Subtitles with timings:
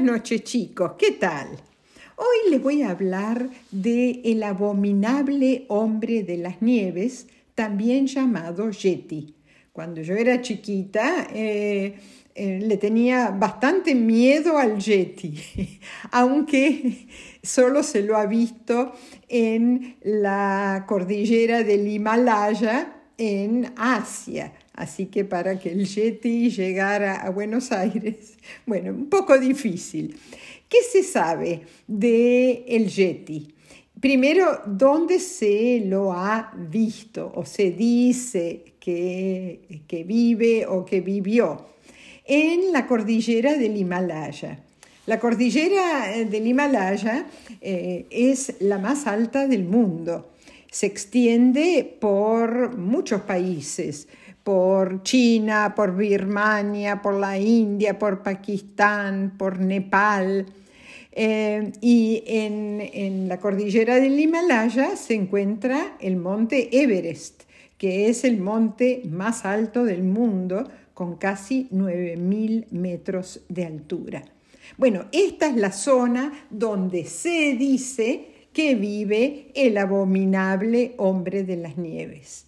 [0.00, 1.48] Buenas noches chicos, ¿qué tal?
[2.16, 9.34] Hoy les voy a hablar de el abominable hombre de las nieves, también llamado Yeti.
[9.74, 11.98] Cuando yo era chiquita eh,
[12.34, 15.34] eh, le tenía bastante miedo al Yeti,
[16.12, 17.06] aunque
[17.42, 18.92] solo se lo ha visto
[19.28, 24.54] en la cordillera del Himalaya en Asia.
[24.80, 30.18] Así que para que el Yeti llegara a Buenos Aires, bueno, un poco difícil.
[30.70, 33.54] ¿Qué se sabe del el Yeti?
[34.00, 41.66] Primero, ¿dónde se lo ha visto o se dice que, que vive o que vivió?
[42.24, 44.64] En la cordillera del Himalaya.
[45.04, 47.26] La cordillera eh, del Himalaya
[47.60, 50.30] eh, es la más alta del mundo.
[50.70, 54.08] Se extiende por muchos países,
[54.44, 60.46] por China, por Birmania, por la India, por Pakistán, por Nepal.
[61.12, 67.42] Eh, y en, en, la cordillera del Himalaya se encuentra el monte Everest,
[67.76, 74.22] que es el monte más alto del mundo, con casi 9.000 metros de altura.
[74.76, 81.76] Bueno, esta es la zona donde se dice que vive el abominable hombre de las
[81.76, 82.46] nieves.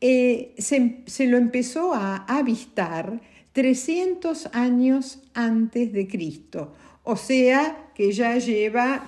[0.00, 3.20] Eh, se, se, lo empezó a avistar
[3.52, 9.04] 300 años antes de Cristo, o sea que ya lleva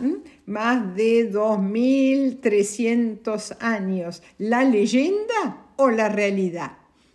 [0.46, 4.20] más de 2.300 años.
[4.38, 6.72] ¿La leyenda o la realidad?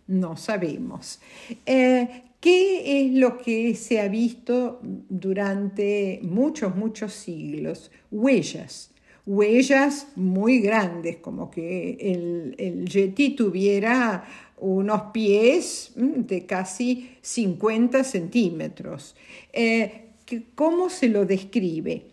[0.08, 1.20] No sabemos.
[1.66, 7.92] Eh, ¿Qué es lo que se ha visto durante muchos, muchos siglos?
[8.10, 8.95] Huellas.
[9.26, 14.24] Huellas muy grandes, como que el, el yeti tuviera
[14.58, 19.16] unos pies de casi 50 centímetros.
[19.52, 20.10] Eh,
[20.56, 22.06] ¿Cómo se lo describe?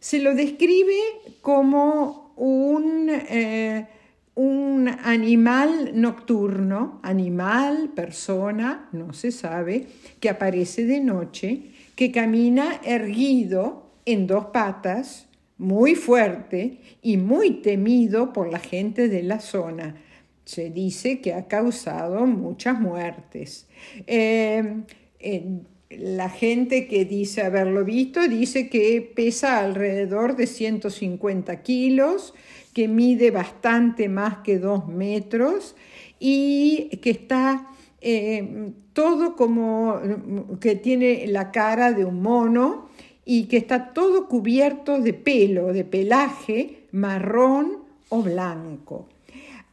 [0.00, 0.96] Se lo describe
[1.42, 3.86] como un, eh,
[4.34, 9.86] un animal nocturno, animal, persona, no se sabe,
[10.20, 15.27] que aparece de noche, que camina erguido en dos patas,
[15.58, 19.96] muy fuerte y muy temido por la gente de la zona.
[20.44, 23.66] Se dice que ha causado muchas muertes.
[24.06, 24.84] Eh,
[25.90, 32.34] la gente que dice haberlo visto dice que pesa alrededor de 150 kilos,
[32.72, 35.74] que mide bastante más que dos metros
[36.20, 37.66] y que está
[38.00, 40.00] eh, todo como
[40.60, 42.88] que tiene la cara de un mono
[43.30, 49.06] y que está todo cubierto de pelo, de pelaje marrón o blanco.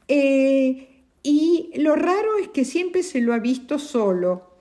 [0.09, 0.89] Eh,
[1.23, 4.51] y lo raro es que siempre se lo ha visto solo,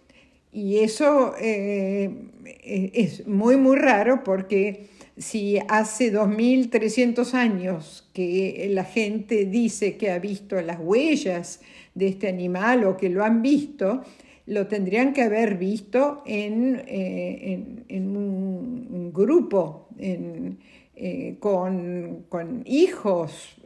[0.53, 2.09] y eso eh,
[2.44, 4.87] eh, es muy, muy raro porque
[5.19, 11.62] si hace 2.300 años que la gente dice que ha visto las huellas
[11.97, 14.04] de este animal o que lo han visto,
[14.47, 19.88] lo tendrían que haber visto en, eh, un, grupo,
[21.41, 23.56] con, con, hijos,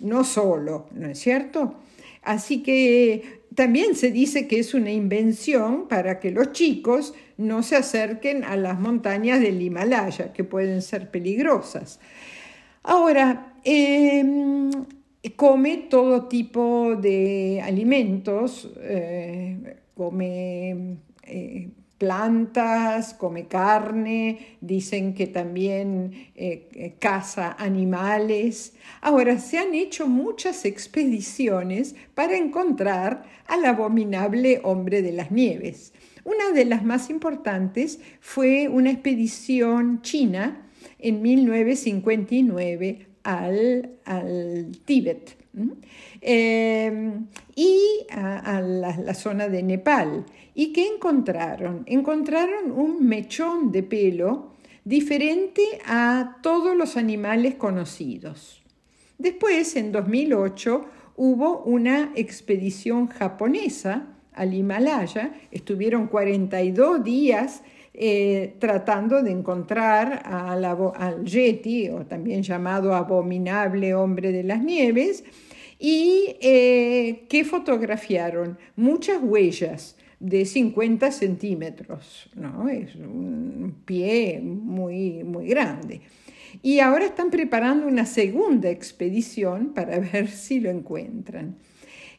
[0.00, 1.76] no solo, ¿no es cierto?
[2.22, 7.76] Así que también se dice que es una invención para que los chicos no se
[7.76, 12.00] acerquen a las montañas del Himalaya, que pueden ser peligrosas.
[12.82, 14.70] Ahora, em,
[15.36, 26.68] come todo tipo de alimentos, eh, come eh, plantas, come carne, dicen que también eh,
[26.74, 28.72] eh, caza animales.
[29.00, 35.92] Ahora, se han hecho muchas expediciones para encontrar al abominable hombre de las nieves.
[36.24, 40.66] Una de las más importantes fue una expedición china
[40.98, 45.41] en 1959 al, al Tíbet
[46.20, 50.24] Em, y a, la, zona de Nepal.
[50.54, 51.82] ¿Y qué encontraron?
[51.86, 54.52] Encontraron un mechón de pelo
[54.84, 58.62] diferente a todos los animales conocidos.
[59.18, 60.84] Después, en 2008,
[61.16, 67.62] hubo una expedición japonesa al Himalaya, estuvieron 42 días
[67.94, 75.24] eh, tratando de encontrar al Yeti, o también llamado abominable hombre de las nieves,
[75.84, 82.68] y eh, que fotografiaron muchas huellas de 50 centímetros, ¿no?
[82.68, 86.02] Es un pie muy, muy grande.
[86.62, 91.56] Y ahora están preparando una segunda expedición para ver si lo encuentran.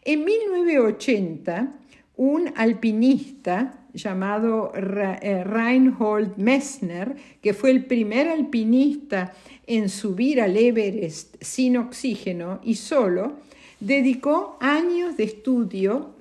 [0.03, 1.79] En 1980
[2.17, 9.33] un alpinista llamado eh, Reinhold Messner, que fue el primer alpinista
[9.65, 13.37] en subir al Everest sin oxígeno y solo,
[13.85, 16.15] dedicó años de estudio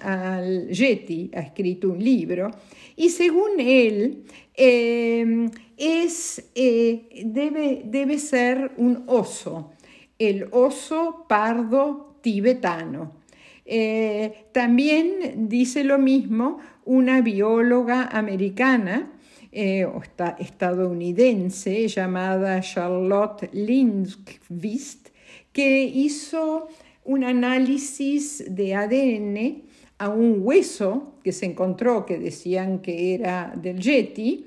[0.00, 2.50] al Yeti, ha escrito un libro,
[2.96, 4.24] y según él,
[4.54, 9.72] em, es, eh, debe, debe ser un oso,
[10.18, 13.12] el oso pardo tibetano.
[13.64, 19.12] Eh, también dice lo mismo una bióloga americana
[19.50, 19.86] eh,
[20.38, 25.08] estadounidense llamada Charlotte Lindqvist,
[25.52, 26.68] que hizo
[27.06, 29.62] un análisis de ADN
[29.98, 34.46] a un hueso que se encontró, que decían que era del Yeti,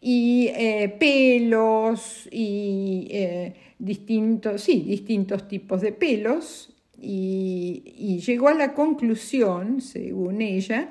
[0.00, 8.74] y eh, pelos y eh, distintos, sí, distintos tipos de pelos, y, llegó a la
[8.74, 10.90] conclusión, según ella,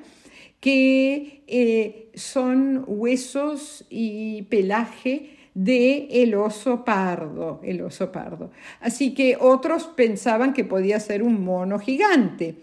[0.60, 8.52] que eh, son huesos y pelaje de el oso pardo, el oso pardo.
[8.80, 12.54] Así que otros pensaban que podía ser un mono gigante,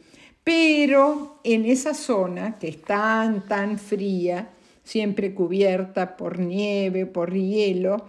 [0.46, 4.52] pero en esa zona que es tan, tan fría,
[4.86, 8.06] siempre cubierta por nieve, por hielo,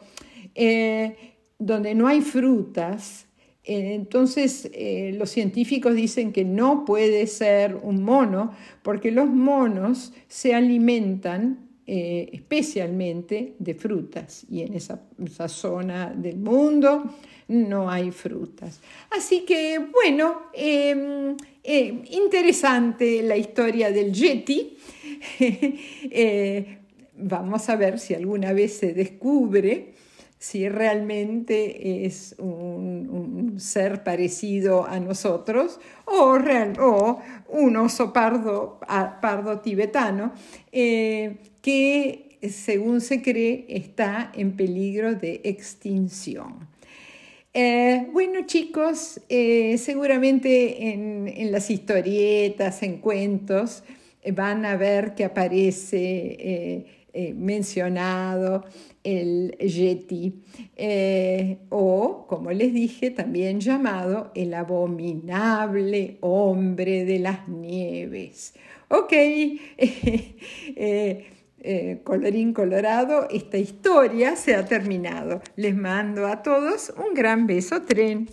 [0.54, 1.16] eh,
[1.58, 3.26] donde no hay frutas,
[3.64, 8.52] eh, entonces eh, los científicos dicen que no puede ser un mono
[8.84, 14.98] porque los monos se alimentan eh, especialmente de frutas y en esa,
[15.48, 17.14] zona del mundo
[17.48, 18.80] no hay frutas.
[19.10, 24.76] Así que bueno, em, em, interesante la historia del Yeti.
[25.38, 26.78] Eh,
[27.16, 29.94] vamos a ver si alguna vez se descubre
[30.38, 36.36] si realmente es un, ser parecido a nosotros o,
[36.80, 38.78] o un oso pardo,
[39.20, 40.32] pardo tibetano.
[40.72, 46.68] Eh, que según se cree está en peligro de extinción.
[47.52, 53.82] Eh, bueno chicos, eh, seguramente en, las historietas, en cuentos,
[54.34, 58.64] van a ver que aparece mencionado
[59.04, 60.42] el Yeti
[61.70, 68.54] o, como les dije, también llamado el abominable hombre de las nieves.
[68.88, 69.12] Ok,
[71.68, 75.42] eh, colorín colorado, esta historia se ha terminado.
[75.56, 78.28] Les mando a todos un gran beso tren.